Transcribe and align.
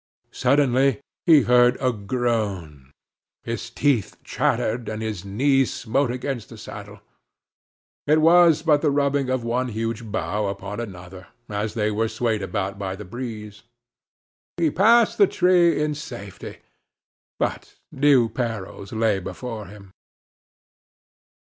Suddenly 0.31 0.99
he 1.27 1.41
heard 1.43 1.77
a 1.79 1.91
groan 1.93 2.91
his 3.43 3.69
teeth 3.69 4.17
chattered, 4.23 4.89
and 4.89 4.99
his 4.99 5.23
knees 5.23 5.71
smote 5.71 6.09
against 6.09 6.49
the 6.49 6.57
saddle: 6.57 7.01
it 8.07 8.19
was 8.19 8.63
but 8.63 8.81
the 8.81 8.89
rubbing 8.89 9.29
of 9.29 9.43
one 9.43 9.67
huge 9.67 10.03
bough 10.11 10.47
upon 10.47 10.79
another, 10.79 11.27
as 11.49 11.75
they 11.75 11.91
were 11.91 12.09
swayed 12.09 12.41
about 12.41 12.79
by 12.79 12.95
the 12.95 13.05
breeze. 13.05 13.61
He 14.57 14.71
passed 14.71 15.19
the 15.19 15.27
tree 15.27 15.79
in 15.79 15.93
safety, 15.93 16.57
but 17.37 17.75
new 17.91 18.27
perils 18.27 18.91
lay 18.91 19.19
before 19.19 19.67
him. 19.67 19.91